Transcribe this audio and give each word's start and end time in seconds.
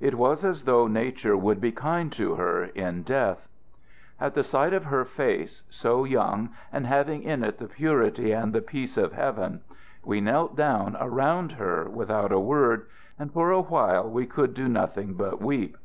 It 0.00 0.14
was 0.14 0.42
as 0.42 0.64
though 0.64 0.86
nature 0.86 1.36
would 1.36 1.60
be 1.60 1.70
kind 1.70 2.10
to 2.12 2.36
her 2.36 2.64
in 2.64 3.02
death. 3.02 3.46
"At 4.18 4.32
the 4.32 4.42
sight 4.42 4.72
of 4.72 4.86
her 4.86 5.04
face, 5.04 5.64
so 5.68 6.04
young, 6.04 6.48
and 6.72 6.86
having 6.86 7.22
in 7.22 7.44
it 7.44 7.58
the 7.58 7.68
purity 7.68 8.32
and 8.32 8.54
the 8.54 8.62
peace 8.62 8.96
of 8.96 9.12
Heaven, 9.12 9.60
we 10.02 10.22
knelt 10.22 10.56
down 10.56 10.96
around 10.98 11.52
her 11.52 11.90
without 11.90 12.32
a 12.32 12.40
word, 12.40 12.86
and 13.18 13.30
for 13.30 13.50
a 13.50 13.60
while 13.60 14.08
we 14.08 14.24
could 14.24 14.54
do 14.54 14.66
nothing 14.66 15.12
but 15.12 15.42
weep. 15.42 15.76